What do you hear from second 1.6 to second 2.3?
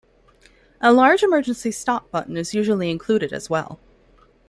stop